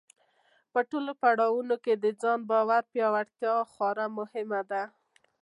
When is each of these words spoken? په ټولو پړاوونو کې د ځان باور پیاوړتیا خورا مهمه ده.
په 0.71 0.79
ټولو 0.89 1.11
پړاوونو 1.21 1.75
کې 1.83 1.93
د 2.03 2.05
ځان 2.21 2.39
باور 2.49 2.83
پیاوړتیا 2.91 3.53
خورا 3.71 4.05
مهمه 4.17 4.61
ده. 4.71 4.83